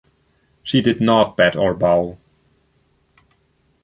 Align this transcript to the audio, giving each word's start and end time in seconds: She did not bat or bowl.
She 0.63 0.81
did 0.81 0.99
not 0.99 1.37
bat 1.37 1.55
or 1.55 1.75
bowl. 1.75 2.17